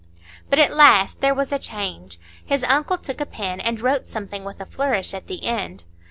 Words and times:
But 0.49 0.57
at 0.57 0.73
last 0.73 1.21
there 1.21 1.35
was 1.35 1.51
a 1.51 1.59
change; 1.59 2.17
his 2.43 2.63
uncle 2.63 2.97
took 2.97 3.21
a 3.21 3.25
pen 3.27 3.59
and 3.59 3.79
wrote 3.79 4.07
something 4.07 4.43
with 4.43 4.59
a 4.59 4.65
flourish 4.65 5.13
at 5.13 5.27
the 5.27 5.45
end. 5.45 5.83